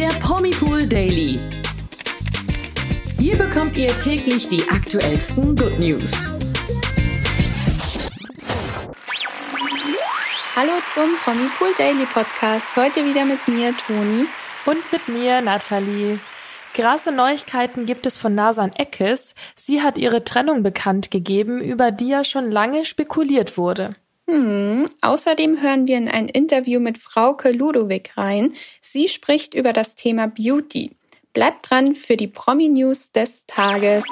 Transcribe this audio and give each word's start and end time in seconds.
der 0.00 0.08
Promipool 0.18 0.86
Daily. 0.86 1.38
Hier 3.18 3.36
bekommt 3.36 3.76
ihr 3.76 3.88
täglich 3.88 4.48
die 4.48 4.66
aktuellsten 4.70 5.54
Good 5.54 5.78
News. 5.78 6.30
Hallo 10.56 10.72
zum 10.94 11.14
Promipool 11.22 11.74
Daily 11.76 12.06
Podcast. 12.06 12.74
Heute 12.78 13.04
wieder 13.04 13.26
mit 13.26 13.46
mir, 13.46 13.76
Toni. 13.76 14.24
Und 14.64 14.90
mit 14.90 15.06
mir, 15.08 15.42
Nathalie. 15.42 16.18
Krasse 16.72 17.12
Neuigkeiten 17.12 17.84
gibt 17.84 18.06
es 18.06 18.16
von 18.16 18.34
Nasan 18.34 18.72
Eckes. 18.72 19.34
Sie 19.54 19.82
hat 19.82 19.98
ihre 19.98 20.24
Trennung 20.24 20.62
bekannt 20.62 21.10
gegeben, 21.10 21.60
über 21.60 21.90
die 21.90 22.08
ja 22.08 22.24
schon 22.24 22.50
lange 22.50 22.86
spekuliert 22.86 23.58
wurde. 23.58 23.96
Hm. 24.30 24.88
Außerdem 25.00 25.60
hören 25.60 25.88
wir 25.88 25.98
in 25.98 26.08
ein 26.08 26.28
Interview 26.28 26.78
mit 26.78 26.98
Frauke 26.98 27.50
Ludovic 27.50 28.16
rein. 28.16 28.54
Sie 28.80 29.08
spricht 29.08 29.54
über 29.54 29.72
das 29.72 29.96
Thema 29.96 30.28
Beauty. 30.28 30.92
Bleibt 31.32 31.68
dran 31.68 31.94
für 31.94 32.16
die 32.16 32.28
Promi-News 32.28 33.10
des 33.10 33.46
Tages. 33.46 34.04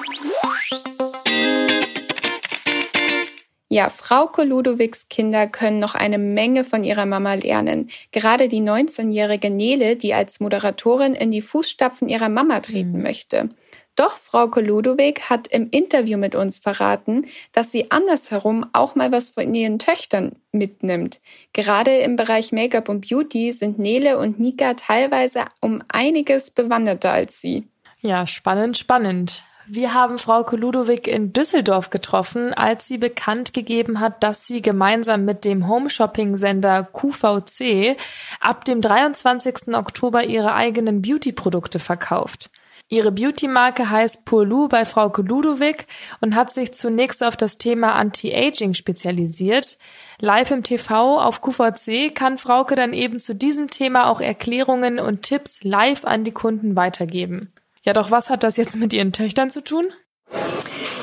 Ja, 3.70 3.90
Frauke 3.90 4.42
Ludovics 4.44 5.08
Kinder 5.08 5.46
können 5.46 5.78
noch 5.78 5.94
eine 5.94 6.18
Menge 6.18 6.64
von 6.64 6.82
ihrer 6.82 7.06
Mama 7.06 7.34
lernen. 7.34 7.90
Gerade 8.10 8.48
die 8.48 8.62
19-jährige 8.62 9.50
Nele, 9.50 9.94
die 9.94 10.14
als 10.14 10.40
Moderatorin 10.40 11.14
in 11.14 11.30
die 11.30 11.42
Fußstapfen 11.42 12.08
ihrer 12.08 12.28
Mama 12.28 12.60
treten 12.60 12.96
mhm. 12.96 13.02
möchte. 13.02 13.50
Doch 13.98 14.12
Frauke 14.12 14.60
Ludovic 14.60 15.28
hat 15.28 15.48
im 15.48 15.70
Interview 15.70 16.18
mit 16.18 16.36
uns 16.36 16.60
verraten, 16.60 17.26
dass 17.50 17.72
sie 17.72 17.90
andersherum 17.90 18.64
auch 18.72 18.94
mal 18.94 19.10
was 19.10 19.30
von 19.30 19.52
ihren 19.52 19.80
Töchtern 19.80 20.34
mitnimmt. 20.52 21.20
Gerade 21.52 21.96
im 21.96 22.14
Bereich 22.14 22.52
Make-up 22.52 22.88
und 22.88 23.08
Beauty 23.08 23.50
sind 23.50 23.80
Nele 23.80 24.18
und 24.18 24.38
Nika 24.38 24.74
teilweise 24.74 25.46
um 25.60 25.82
einiges 25.88 26.52
bewanderter 26.52 27.10
als 27.10 27.40
sie. 27.40 27.66
Ja, 28.00 28.28
spannend, 28.28 28.78
spannend. 28.78 29.42
Wir 29.66 29.94
haben 29.94 30.20
Frauke 30.20 30.54
Ludovic 30.54 31.08
in 31.08 31.32
Düsseldorf 31.32 31.90
getroffen, 31.90 32.54
als 32.54 32.86
sie 32.86 32.98
bekannt 32.98 33.52
gegeben 33.52 33.98
hat, 33.98 34.22
dass 34.22 34.46
sie 34.46 34.62
gemeinsam 34.62 35.24
mit 35.24 35.44
dem 35.44 35.66
Home-Shopping-Sender 35.66 36.84
QVC 36.84 37.96
ab 38.38 38.64
dem 38.64 38.80
23. 38.80 39.74
Oktober 39.74 40.22
ihre 40.22 40.54
eigenen 40.54 41.02
Beauty-Produkte 41.02 41.80
verkauft. 41.80 42.48
Ihre 42.90 43.12
Beauty-Marke 43.12 43.90
heißt 43.90 44.24
Purlu 44.24 44.66
bei 44.66 44.86
Frauke 44.86 45.20
Ludovic 45.20 45.86
und 46.22 46.34
hat 46.34 46.54
sich 46.54 46.72
zunächst 46.72 47.22
auf 47.22 47.36
das 47.36 47.58
Thema 47.58 47.92
Anti-Aging 47.92 48.72
spezialisiert. 48.72 49.76
Live 50.20 50.50
im 50.50 50.62
TV 50.62 51.20
auf 51.20 51.42
QVC 51.42 52.14
kann 52.14 52.38
Frauke 52.38 52.76
dann 52.76 52.94
eben 52.94 53.20
zu 53.20 53.34
diesem 53.34 53.68
Thema 53.68 54.08
auch 54.08 54.22
Erklärungen 54.22 54.98
und 54.98 55.20
Tipps 55.20 55.62
live 55.62 56.06
an 56.06 56.24
die 56.24 56.32
Kunden 56.32 56.76
weitergeben. 56.76 57.52
Ja, 57.82 57.92
doch 57.92 58.10
was 58.10 58.30
hat 58.30 58.42
das 58.42 58.56
jetzt 58.56 58.76
mit 58.76 58.94
Ihren 58.94 59.12
Töchtern 59.12 59.50
zu 59.50 59.62
tun? 59.62 59.92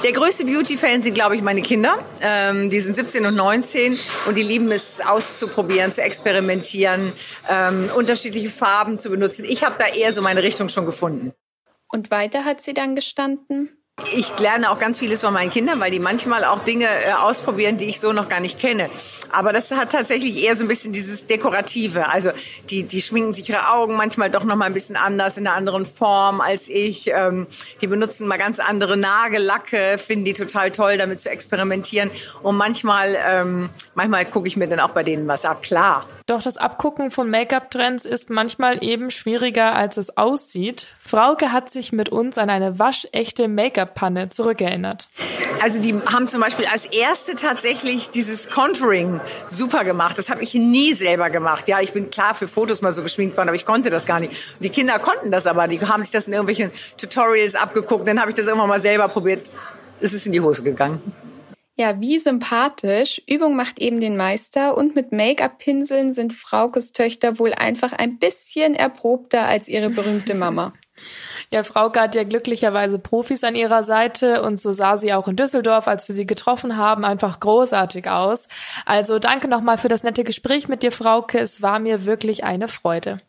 Der 0.04 0.12
größte 0.12 0.46
Beauty-Fan 0.46 1.04
sind, 1.04 1.14
glaube 1.14 1.36
ich, 1.36 1.44
meine 1.44 1.62
Kinder. 1.62 2.00
Ähm, 2.22 2.72
die 2.72 2.80
sind 2.80 2.96
17 2.96 3.28
und 3.28 3.36
19 3.36 4.00
und 4.28 4.38
die 4.38 4.44
lieben 4.44 4.72
es 4.72 5.02
auszuprobieren, 5.02 5.92
zu 5.92 6.02
experimentieren, 6.02 7.14
ähm, 7.48 7.92
unterschiedliche 7.96 8.50
Farben 8.50 8.98
zu 8.98 9.12
benutzen. 9.12 9.46
Ich 9.46 9.64
habe 9.64 9.76
da 9.78 9.86
eher 9.86 10.14
so 10.14 10.24
meine 10.24 10.42
Richtung 10.42 10.70
schon 10.70 10.88
gefunden. 10.88 11.32
Und 11.90 12.12
weiter 12.12 12.46
hat 12.46 12.62
sie 12.62 12.74
dann 12.74 12.96
gestanden? 12.96 13.70
Ich 14.14 14.38
lerne 14.40 14.72
auch 14.72 14.78
ganz 14.78 15.00
vieles 15.00 15.22
von 15.22 15.34
meinen 15.34 15.50
Kindern, 15.50 15.80
weil 15.80 15.90
die 15.90 16.02
manchmal 16.02 16.44
auch 16.44 16.60
Dinge 16.60 16.86
äh, 16.86 17.14
ausprobieren, 17.14 17.78
die 17.78 17.86
ich 17.86 18.02
so 18.02 18.12
noch 18.12 18.28
gar 18.28 18.42
nicht 18.42 18.60
kenne. 18.60 18.90
Aber 19.32 19.54
das 19.54 19.72
hat 19.72 19.94
tatsächlich 19.94 20.44
eher 20.44 20.56
so 20.58 20.66
ein 20.66 20.68
bisschen 20.68 20.92
dieses 20.92 21.28
Dekorative. 21.28 22.10
Also 22.10 22.32
die, 22.70 22.84
die 22.84 23.02
schminken 23.02 23.32
sich 23.32 23.50
ihre 23.50 23.72
Augen 23.72 23.96
manchmal 23.96 24.30
doch 24.30 24.44
noch 24.44 24.58
mal 24.58 24.66
ein 24.66 24.74
bisschen 24.74 24.98
anders, 24.98 25.38
in 25.38 25.48
einer 25.48 25.56
anderen 25.56 25.86
Form 25.86 26.42
als 26.42 26.68
ich. 26.68 27.08
Ähm, 27.08 27.48
die 27.82 27.88
benutzen 27.88 28.28
mal 28.28 28.38
ganz 28.38 28.60
andere 28.60 28.98
Nagellacke, 28.98 29.98
finden 29.98 30.26
die 30.26 30.34
total 30.34 30.72
toll, 30.72 30.98
damit 30.98 31.22
zu 31.22 31.30
experimentieren. 31.30 32.12
Und 32.44 32.58
manchmal, 32.58 33.18
ähm, 33.26 33.70
manchmal 33.96 34.26
gucke 34.26 34.50
ich 34.50 34.58
mir 34.58 34.68
dann 34.68 34.82
auch 34.82 34.92
bei 34.92 35.04
denen 35.04 35.26
was 35.30 35.46
ab. 35.46 35.64
Klar, 35.64 36.06
doch 36.26 36.42
das 36.42 36.58
Abgucken 36.58 37.12
von 37.12 37.30
Make-up-Trends 37.30 38.04
ist 38.06 38.32
manchmal 38.32 38.84
eben 38.84 39.12
schwieriger, 39.12 39.76
als 39.76 39.98
es 39.98 40.18
aussieht. 40.18 40.88
Frauke 41.00 41.52
hat 41.52 41.70
sich 41.70 41.92
mit 41.92 42.10
uns 42.10 42.40
an 42.40 42.50
eine 42.50 42.80
waschechte 42.80 43.48
Make-up-Panne 43.48 44.30
zurückerinnert. 44.30 45.08
Also 45.62 45.80
die 45.80 45.94
haben 45.94 46.28
zum 46.28 46.42
Beispiel 46.42 46.66
als 46.66 46.86
erste 46.86 47.36
tatsächlich 47.36 48.10
dieses 48.10 48.50
Contouring 48.50 49.22
super 49.46 49.84
gemacht. 49.84 50.18
Das 50.18 50.30
habe 50.30 50.42
ich 50.42 50.56
nie 50.56 50.94
selber 50.94 51.30
gemacht. 51.30 51.68
Ja, 51.68 51.80
ich 51.80 51.94
bin 51.94 52.10
klar 52.10 52.34
für 52.34 52.48
Fotos 52.48 52.82
mal 52.82 52.92
so 52.92 53.04
geschminkt 53.04 53.38
worden, 53.38 53.50
aber 53.50 53.56
ich 53.56 53.66
konnte 53.66 53.92
das 53.92 54.08
gar 54.08 54.20
nicht. 54.20 54.34
Die 54.60 54.70
Kinder 54.70 54.98
konnten 54.98 55.30
das 55.30 55.46
aber. 55.46 55.68
Die 55.68 55.80
haben 55.80 56.02
sich 56.02 56.12
das 56.12 56.26
in 56.26 56.34
irgendwelchen 56.34 56.72
Tutorials 56.98 57.54
abgeguckt. 57.54 58.08
Dann 58.08 58.20
habe 58.20 58.32
ich 58.32 58.36
das 58.36 58.48
irgendwann 58.48 58.70
mal 58.70 58.82
selber 58.82 59.08
probiert. 59.08 59.44
Es 60.00 60.12
ist 60.12 60.26
in 60.26 60.32
die 60.32 60.42
Hose 60.42 60.64
gegangen. 60.64 61.02
Ja, 61.78 62.00
wie 62.00 62.20
sympathisch. 62.20 63.22
Übung 63.28 63.58
macht 63.58 63.80
eben 63.80 64.00
den 64.00 64.16
Meister 64.16 64.78
und 64.78 64.96
mit 64.96 65.12
Make-up-Pinseln 65.12 66.14
sind 66.14 66.34
Fraukes 66.34 66.94
Töchter 66.94 67.38
wohl 67.38 67.54
einfach 67.54 67.92
ein 67.92 68.18
bisschen 68.18 68.76
erprobter 68.76 69.46
als 69.46 69.68
ihre 69.68 69.90
berühmte 69.90 70.36
Mama. 70.36 70.74
Ja, 71.54 71.64
Frauke 71.64 72.00
hat 72.00 72.16
ja 72.16 72.24
glücklicherweise 72.24 73.00
Profis 73.00 73.44
an 73.44 73.54
ihrer 73.56 73.84
Seite 73.84 74.42
und 74.42 74.60
so 74.60 74.72
sah 74.72 74.98
sie 74.98 75.14
auch 75.14 75.28
in 75.28 75.36
Düsseldorf, 75.36 75.88
als 75.90 76.08
wir 76.08 76.16
sie 76.16 76.26
getroffen 76.26 76.78
haben, 76.78 77.04
einfach 77.06 77.40
großartig 77.40 78.10
aus. 78.10 78.48
Also 78.86 79.20
danke 79.20 79.50
nochmal 79.50 79.78
für 79.78 79.90
das 79.90 80.04
nette 80.04 80.24
Gespräch 80.24 80.70
mit 80.70 80.84
dir, 80.84 80.94
Frauke. 80.94 81.38
Es 81.38 81.62
war 81.62 81.80
mir 81.80 82.06
wirklich 82.06 82.46
eine 82.46 82.70
Freude. 82.70 83.20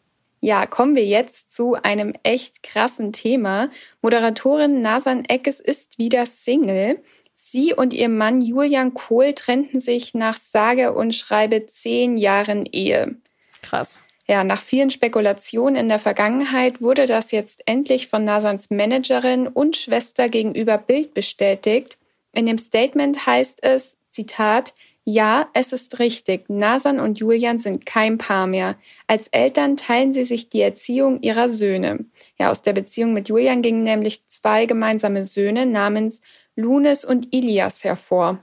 Ja, 0.41 0.65
kommen 0.65 0.95
wir 0.95 1.05
jetzt 1.05 1.55
zu 1.55 1.75
einem 1.75 2.15
echt 2.23 2.63
krassen 2.63 3.13
Thema. 3.13 3.69
Moderatorin 4.01 4.81
Nasan 4.81 5.25
Eckes 5.25 5.61
ist 5.61 5.99
wieder 5.99 6.25
Single. 6.25 7.03
Sie 7.39 7.75
und 7.75 7.93
ihr 7.93 8.09
Mann 8.09 8.41
Julian 8.41 8.95
Kohl 8.95 9.35
trennten 9.35 9.79
sich 9.79 10.15
nach 10.15 10.39
sage 10.39 10.95
und 10.95 11.15
schreibe 11.15 11.67
zehn 11.67 12.17
Jahren 12.17 12.65
Ehe. 12.65 13.17
Krass. 13.61 14.01
Ja, 14.27 14.43
nach 14.43 14.63
vielen 14.63 14.89
Spekulationen 14.89 15.77
in 15.77 15.89
der 15.89 15.99
Vergangenheit 15.99 16.81
wurde 16.81 17.05
das 17.05 17.33
jetzt 17.33 17.63
endlich 17.67 18.09
von 18.09 18.25
Nasans 18.25 18.71
Managerin 18.71 19.49
und 19.49 19.77
Schwester 19.77 20.31
gegenüber 20.31 20.79
Bild 20.79 21.13
bestätigt. 21.13 21.99
In 22.33 22.47
dem 22.47 22.57
Statement 22.57 23.27
heißt 23.27 23.63
es, 23.63 23.99
Zitat, 24.09 24.73
ja, 25.05 25.49
es 25.53 25.75
ist 25.75 25.99
richtig. 25.99 26.49
Nasan 26.49 26.99
und 26.99 27.19
Julian 27.19 27.59
sind 27.59 27.85
kein 27.85 28.17
Paar 28.17 28.47
mehr. 28.47 28.77
Als 29.07 29.29
Eltern 29.29 29.77
teilen 29.77 30.13
sie 30.13 30.25
sich 30.25 30.49
die 30.49 30.63
Erziehung 30.63 31.21
ihrer 31.21 31.51
Söhne. 31.51 32.07
Ja, 32.39 32.51
aus 32.51 32.63
der 32.63 32.73
Beziehung 32.73 33.13
mit 33.13 33.29
Julian 33.29 33.61
gingen 33.61 33.85
nämlich 33.85 34.27
zwei 34.27 34.65
gemeinsame 34.65 35.25
Söhne 35.25 35.67
namens 35.67 36.23
Lunes 36.57 37.05
und 37.05 37.33
Ilias 37.33 37.85
hervor. 37.85 38.41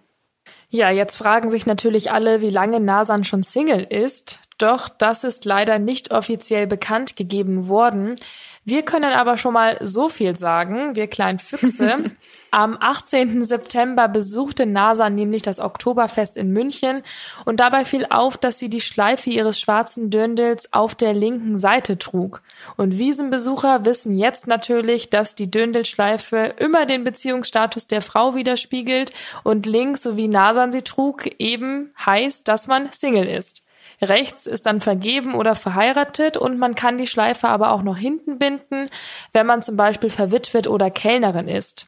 Ja, 0.70 0.90
jetzt 0.90 1.18
fragen 1.18 1.50
sich 1.50 1.66
natürlich 1.66 2.12
alle, 2.12 2.42
wie 2.42 2.50
lange 2.50 2.80
Nasan 2.80 3.24
schon 3.24 3.44
Single 3.44 3.84
ist. 3.84 4.40
Doch 4.58 4.90
das 4.90 5.24
ist 5.24 5.46
leider 5.46 5.78
nicht 5.78 6.12
offiziell 6.12 6.68
bekannt 6.68 7.16
gegeben 7.16 7.68
worden. 7.68 8.16
Wir 8.66 8.84
können 8.84 9.12
aber 9.12 9.38
schon 9.38 9.54
mal 9.54 9.78
so 9.82 10.08
viel 10.08 10.38
sagen, 10.38 10.96
wir 10.96 11.08
kleinen 11.08 11.40
Füchse. 11.40 12.12
Am 12.52 12.78
18. 12.80 13.44
September 13.44 14.08
besuchte 14.08 14.66
NASA 14.66 15.10
nämlich 15.10 15.42
das 15.42 15.60
Oktoberfest 15.60 16.38
in 16.38 16.52
München 16.52 17.04
und 17.44 17.60
dabei 17.60 17.84
fiel 17.84 18.06
auf, 18.10 18.38
dass 18.38 18.60
sie 18.60 18.70
die 18.70 18.80
Schleife 18.80 19.32
ihres 19.32 19.60
schwarzen 19.60 20.10
Dürndels 20.10 20.72
auf 20.72 20.96
der 20.96 21.14
linken 21.14 21.60
Seite 21.60 21.98
trug. 21.98 22.42
Und 22.78 22.98
Wiesenbesucher 22.98 23.86
wissen 23.86 24.16
jetzt 24.16 24.48
natürlich, 24.48 25.10
dass 25.10 25.36
die 25.36 25.52
Dürndelschleife 25.52 26.54
immer 26.58 26.86
den 26.86 27.04
Beziehungsstatus 27.04 27.88
der 27.88 28.02
Frau 28.02 28.36
widerspiegelt 28.36 29.12
und 29.44 29.66
links, 29.66 30.04
so 30.04 30.16
wie 30.16 30.30
Nasan 30.30 30.72
sie 30.72 30.84
trug, 30.84 31.26
eben 31.38 31.90
heißt, 32.06 32.48
dass 32.48 32.68
man 32.68 32.94
Single 32.94 33.28
ist. 33.28 33.64
Rechts 34.02 34.48
ist 34.48 34.66
dann 34.66 34.82
vergeben 34.82 35.36
oder 35.36 35.56
verheiratet 35.56 36.38
und 36.38 36.58
man 36.60 36.76
kann 36.76 36.98
die 36.98 37.08
Schleife 37.08 37.48
aber 37.48 37.72
auch 37.72 37.84
noch 37.84 37.98
hinten 37.98 38.38
binden, 38.38 38.88
wenn 39.32 39.46
man 39.46 39.62
zum 39.62 39.78
Beispiel 39.78 40.10
verwitwet 40.10 40.68
oder 40.68 40.92
Kellnerin 40.92 41.48
ist. 41.48 41.88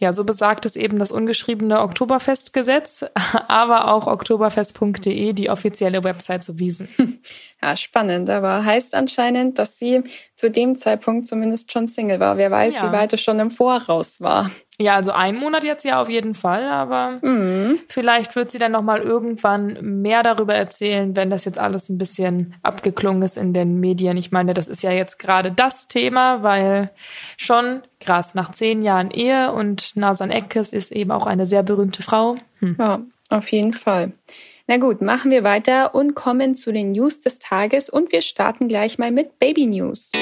Ja, 0.00 0.14
so 0.14 0.24
besagt 0.24 0.64
es 0.64 0.76
eben 0.76 0.98
das 0.98 1.12
ungeschriebene 1.12 1.80
Oktoberfestgesetz, 1.80 3.04
aber 3.48 3.92
auch 3.92 4.06
oktoberfest.de, 4.06 5.34
die 5.34 5.50
offizielle 5.50 6.02
Website 6.04 6.42
zu 6.42 6.58
Wiesen. 6.58 6.88
Ja, 7.62 7.76
spannend, 7.76 8.30
aber 8.30 8.64
heißt 8.64 8.94
anscheinend, 8.94 9.58
dass 9.58 9.78
sie 9.78 10.02
zu 10.40 10.50
dem 10.50 10.74
Zeitpunkt 10.74 11.28
zumindest 11.28 11.70
schon 11.70 11.86
Single 11.86 12.18
war. 12.18 12.38
Wer 12.38 12.50
weiß, 12.50 12.78
ja. 12.78 12.88
wie 12.88 12.96
weit 12.96 13.12
es 13.12 13.20
schon 13.20 13.38
im 13.38 13.50
Voraus 13.50 14.20
war. 14.22 14.50
Ja, 14.80 14.94
also 14.94 15.12
einen 15.12 15.38
Monat 15.38 15.62
jetzt 15.62 15.84
ja 15.84 16.00
auf 16.00 16.08
jeden 16.08 16.34
Fall, 16.34 16.66
aber 16.66 17.18
mhm. 17.20 17.78
vielleicht 17.88 18.34
wird 18.34 18.50
sie 18.50 18.56
dann 18.58 18.72
noch 18.72 18.82
mal 18.82 19.02
irgendwann 19.02 20.00
mehr 20.00 20.22
darüber 20.22 20.54
erzählen, 20.54 21.14
wenn 21.14 21.28
das 21.28 21.44
jetzt 21.44 21.58
alles 21.58 21.90
ein 21.90 21.98
bisschen 21.98 22.54
abgeklungen 22.62 23.20
ist 23.20 23.36
in 23.36 23.52
den 23.52 23.78
Medien. 23.78 24.16
Ich 24.16 24.32
meine, 24.32 24.54
das 24.54 24.68
ist 24.68 24.82
ja 24.82 24.90
jetzt 24.90 25.18
gerade 25.18 25.52
das 25.52 25.86
Thema, 25.86 26.42
weil 26.42 26.90
schon 27.36 27.82
krass 28.00 28.34
nach 28.34 28.52
zehn 28.52 28.80
Jahren 28.80 29.10
Ehe 29.10 29.52
und 29.52 29.94
Nasan 29.96 30.30
Eckes 30.30 30.72
ist 30.72 30.92
eben 30.92 31.10
auch 31.10 31.26
eine 31.26 31.44
sehr 31.44 31.62
berühmte 31.62 32.02
Frau. 32.02 32.36
Hm. 32.60 32.76
Ja, 32.78 33.00
auf 33.28 33.52
jeden 33.52 33.74
Fall. 33.74 34.12
Na 34.70 34.76
gut, 34.76 35.02
machen 35.02 35.32
wir 35.32 35.42
weiter 35.42 35.96
und 35.96 36.14
kommen 36.14 36.54
zu 36.54 36.72
den 36.72 36.92
News 36.92 37.20
des 37.20 37.40
Tages 37.40 37.90
und 37.90 38.12
wir 38.12 38.22
starten 38.22 38.68
gleich 38.68 39.00
mal 39.00 39.10
mit 39.10 39.40
Baby 39.40 39.66
News. 39.66 40.12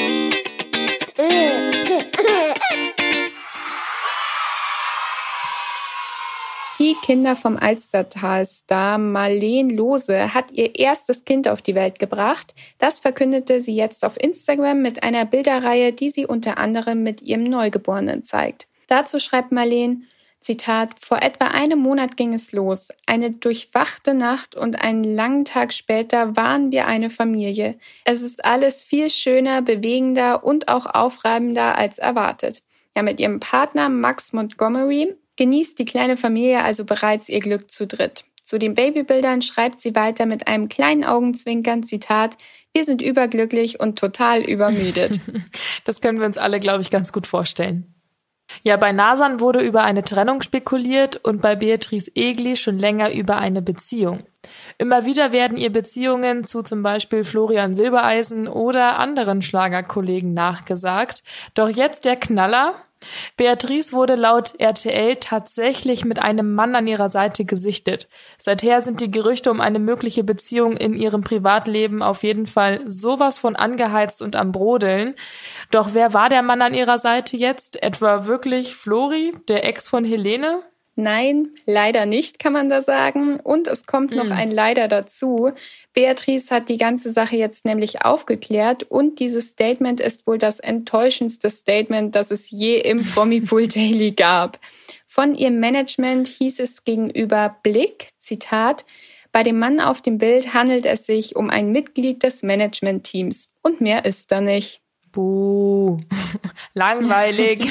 Die 6.79 6.97
Kinder 7.05 7.37
vom 7.37 7.59
Alstertal-Star 7.59 8.97
Marleen 8.97 9.69
Lose 9.69 10.33
hat 10.33 10.51
ihr 10.53 10.77
erstes 10.77 11.27
Kind 11.27 11.47
auf 11.47 11.61
die 11.61 11.75
Welt 11.75 11.99
gebracht. 11.99 12.55
Das 12.79 13.01
verkündete 13.01 13.61
sie 13.61 13.77
jetzt 13.77 14.03
auf 14.03 14.19
Instagram 14.19 14.81
mit 14.81 15.03
einer 15.03 15.27
Bilderreihe, 15.27 15.93
die 15.93 16.09
sie 16.09 16.25
unter 16.25 16.57
anderem 16.57 17.03
mit 17.03 17.21
ihrem 17.21 17.45
Neugeborenen 17.45 18.23
zeigt. 18.23 18.67
Dazu 18.87 19.19
schreibt 19.19 19.53
Marleen, 19.53 20.07
Zitat, 20.41 20.91
vor 21.01 21.21
etwa 21.21 21.49
einem 21.49 21.81
Monat 21.81 22.17
ging 22.17 22.33
es 22.33 22.53
los. 22.53 22.89
Eine 23.07 23.33
durchwachte 23.33 24.15
Nacht 24.15 24.55
und 24.55 24.81
einen 24.81 25.05
langen 25.05 25.45
Tag 25.45 25.73
später 25.73 26.37
waren 26.37 26.71
wir 26.71 26.87
eine 26.87 27.11
Familie. 27.11 27.79
Es 28.05 28.23
ist 28.23 28.45
alles 28.45 28.83
viel 28.83 29.11
schöner, 29.11 29.63
bewegender 29.63 30.45
und 30.45 30.69
auch 30.69 30.87
aufreibender 30.87 31.77
als 31.77 31.99
erwartet. 31.99 32.63
Ja, 32.97 33.03
mit 33.03 33.21
ihrem 33.21 33.41
Partner 33.41 33.89
Max 33.89 34.33
Montgomery 34.33 35.15
genießt 35.37 35.79
die 35.79 35.85
kleine 35.85 36.17
Familie 36.17 36.63
also 36.63 36.85
bereits 36.85 37.29
ihr 37.29 37.41
Glück 37.41 37.71
zu 37.71 37.87
dritt. 37.87 38.25
Zu 38.43 38.59
den 38.59 38.75
Babybildern 38.75 39.43
schreibt 39.43 39.81
sie 39.81 39.95
weiter 39.95 40.25
mit 40.25 40.49
einem 40.49 40.69
kleinen 40.71 41.05
Augenzwinkern, 41.05 41.83
Zitat, 41.83 42.37
wir 42.73 42.85
sind 42.85 43.03
überglücklich 43.03 43.79
und 43.81 43.99
total 43.99 44.43
übermüdet. 44.43 45.21
Das 45.85 46.01
können 46.01 46.19
wir 46.19 46.27
uns 46.27 46.39
alle, 46.39 46.61
glaube 46.61 46.83
ich, 46.83 46.91
ganz 46.91 47.13
gut 47.13 47.27
vorstellen. 47.27 47.98
Ja, 48.63 48.77
bei 48.77 48.93
Nasan 48.93 49.41
wurde 49.41 49.61
über 49.61 49.83
eine 49.83 50.03
Trennung 50.03 50.43
spekuliert 50.43 51.17
und 51.17 51.43
bei 51.43 51.57
Beatrice 51.57 52.11
Egli 52.15 52.57
schon 52.57 52.79
länger 52.79 53.13
über 53.13 53.37
eine 53.37 53.63
Beziehung. 53.63 54.21
Immer 54.79 55.05
wieder 55.05 55.33
werden 55.33 55.57
ihr 55.59 55.73
Beziehungen 55.73 56.45
zu 56.45 56.63
zum 56.63 56.83
Beispiel 56.83 57.25
Florian 57.25 57.75
Silbereisen 57.75 58.49
oder 58.49 58.99
anderen 58.99 59.43
Schlagerkollegen 59.43 60.35
nachgesagt. 60.35 61.23
Doch 61.55 61.69
jetzt 61.69 62.05
der 62.05 62.17
Knaller. 62.17 62.75
Beatrice 63.37 63.93
wurde 63.93 64.15
laut 64.15 64.55
RTL 64.59 65.17
tatsächlich 65.17 66.05
mit 66.05 66.19
einem 66.19 66.55
Mann 66.55 66.75
an 66.75 66.87
ihrer 66.87 67.09
Seite 67.09 67.45
gesichtet. 67.45 68.09
Seither 68.39 68.83
sind 68.83 69.01
die 69.01 69.11
Gerüchte 69.11 69.51
um 69.51 69.61
eine 69.61 69.79
mögliche 69.79 70.25
Beziehung 70.25 70.77
in 70.77 70.95
ihrem 70.95 71.23
Privatleben 71.23 72.03
auf 72.03 72.23
jeden 72.23 72.47
Fall 72.47 72.81
sowas 72.91 73.39
von 73.39 73.57
angeheizt 73.57 74.23
und 74.23 74.37
am 74.37 74.53
Brodeln. 74.53 75.15
Doch 75.71 75.91
wer 75.93 76.15
war 76.15 76.29
der 76.29 76.43
Mann 76.43 76.63
an 76.63 76.75
ihrer 76.75 76.99
Seite 76.99 77.37
jetzt? 77.37 77.83
Etwa 77.83 78.27
wirklich 78.27 78.75
Flori, 78.75 79.35
der 79.49 79.65
Ex 79.65 79.89
von 79.89 80.05
Helene? 80.05 80.63
Nein, 81.01 81.51
leider 81.65 82.07
nicht, 82.07 82.41
kann 82.41 82.53
man 82.53 82.69
da 82.69 82.83
sagen. 82.83 83.39
Und 83.39 83.69
es 83.69 83.87
kommt 83.87 84.11
noch 84.11 84.25
mhm. 84.25 84.33
ein 84.33 84.51
Leider 84.51 84.89
dazu. 84.89 85.53
Beatrice 85.95 86.51
hat 86.51 86.69
die 86.69 86.77
ganze 86.77 87.13
Sache 87.13 87.37
jetzt 87.37 87.65
nämlich 87.65 88.05
aufgeklärt 88.05 88.83
und 88.83 89.21
dieses 89.21 89.51
Statement 89.51 90.01
ist 90.01 90.27
wohl 90.27 90.39
das 90.39 90.59
enttäuschendste 90.59 91.51
Statement, 91.51 92.17
das 92.17 92.33
es 92.33 92.51
je 92.51 92.81
im 92.81 93.05
Promipool 93.15 93.69
Daily 93.69 94.11
gab. 94.11 94.59
Von 95.07 95.37
ihrem 95.37 95.61
Management 95.61 96.27
hieß 96.27 96.59
es 96.59 96.83
gegenüber 96.83 97.59
Blick, 97.63 98.09
Zitat, 98.19 98.85
bei 99.31 99.45
dem 99.45 99.61
Mann 99.61 99.79
auf 99.79 100.03
dem 100.03 100.19
Bild 100.19 100.53
handelt 100.53 100.85
es 100.85 101.07
sich 101.07 101.37
um 101.37 101.49
ein 101.49 101.71
Mitglied 101.71 102.25
des 102.25 102.43
Managementteams 102.43 103.55
und 103.63 103.81
mehr 103.81 104.05
ist 104.05 104.33
da 104.33 104.41
nicht. 104.41 104.81
Buh, 105.13 105.99
langweilig. 106.75 107.71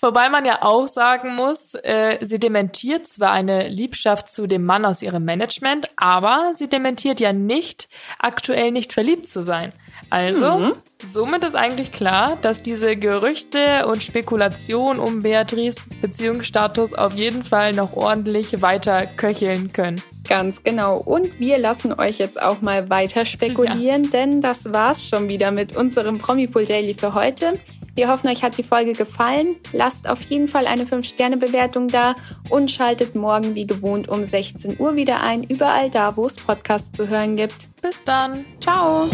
Wobei 0.00 0.28
man 0.28 0.44
ja 0.44 0.62
auch 0.62 0.88
sagen 0.88 1.34
muss, 1.34 1.74
äh, 1.74 2.18
sie 2.20 2.38
dementiert 2.38 3.06
zwar 3.06 3.32
eine 3.32 3.68
Liebschaft 3.68 4.30
zu 4.30 4.46
dem 4.46 4.64
Mann 4.64 4.84
aus 4.84 5.02
ihrem 5.02 5.24
Management, 5.24 5.86
aber 5.96 6.52
sie 6.54 6.68
dementiert 6.68 7.20
ja 7.20 7.32
nicht, 7.32 7.88
aktuell 8.18 8.70
nicht 8.70 8.92
verliebt 8.92 9.26
zu 9.26 9.42
sein. 9.42 9.72
Also, 10.10 10.58
mhm. 10.58 10.72
somit 11.02 11.44
ist 11.44 11.54
eigentlich 11.54 11.92
klar, 11.92 12.38
dass 12.40 12.62
diese 12.62 12.96
Gerüchte 12.96 13.86
und 13.86 14.02
Spekulationen 14.02 15.00
um 15.00 15.22
Beatrice 15.22 15.86
Beziehungsstatus 16.00 16.94
auf 16.94 17.14
jeden 17.14 17.44
Fall 17.44 17.72
noch 17.72 17.94
ordentlich 17.94 18.62
weiter 18.62 19.06
köcheln 19.06 19.72
können. 19.72 20.00
Ganz 20.26 20.62
genau. 20.62 20.98
Und 20.98 21.38
wir 21.40 21.58
lassen 21.58 21.92
euch 21.92 22.18
jetzt 22.18 22.40
auch 22.40 22.60
mal 22.60 22.90
weiter 22.90 23.24
spekulieren, 23.24 24.04
ja. 24.04 24.10
denn 24.10 24.40
das 24.40 24.72
war's 24.72 25.06
schon 25.06 25.28
wieder 25.28 25.50
mit 25.50 25.76
unserem 25.76 26.18
Promipool 26.18 26.64
Daily 26.64 26.94
für 26.94 27.14
heute. 27.14 27.58
Wir 27.98 28.08
hoffen, 28.08 28.28
euch 28.28 28.44
hat 28.44 28.56
die 28.56 28.62
Folge 28.62 28.92
gefallen. 28.92 29.56
Lasst 29.72 30.08
auf 30.08 30.22
jeden 30.22 30.46
Fall 30.46 30.68
eine 30.68 30.84
5-Sterne-Bewertung 30.84 31.88
da 31.88 32.14
und 32.48 32.70
schaltet 32.70 33.16
morgen 33.16 33.56
wie 33.56 33.66
gewohnt 33.66 34.08
um 34.08 34.22
16 34.22 34.78
Uhr 34.78 34.94
wieder 34.94 35.20
ein, 35.20 35.42
überall 35.42 35.90
da, 35.90 36.16
wo 36.16 36.24
es 36.24 36.36
Podcasts 36.36 36.92
zu 36.92 37.08
hören 37.08 37.34
gibt. 37.34 37.68
Bis 37.82 38.00
dann. 38.04 38.44
Ciao. 38.60 39.10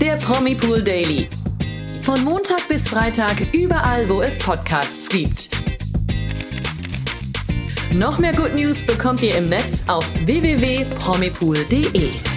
Der 0.00 0.14
Promipool 0.18 0.82
Daily. 0.82 1.28
Von 2.04 2.22
Montag 2.22 2.68
bis 2.68 2.88
Freitag 2.88 3.52
überall, 3.52 4.08
wo 4.08 4.22
es 4.22 4.38
Podcasts 4.38 5.08
gibt. 5.08 5.50
Noch 7.92 8.20
mehr 8.20 8.34
Good 8.34 8.54
News 8.54 8.86
bekommt 8.86 9.20
ihr 9.24 9.36
im 9.36 9.48
Netz 9.48 9.82
auf 9.88 10.08
www.promipool.de. 10.24 12.31